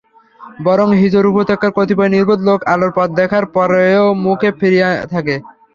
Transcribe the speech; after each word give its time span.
বরং 0.63 0.87
হিজর 1.01 1.23
উপত্যকার 1.27 1.71
কতিপয় 1.77 2.11
নির্বোধ 2.11 2.39
লোক 2.47 2.59
আলোর 2.73 2.91
পথ 2.95 3.09
দেখার 3.19 3.45
পরেও 3.55 4.05
মুখ 4.23 4.39
ফিরিয়ে 4.59 4.89
থাকে। 5.11 5.35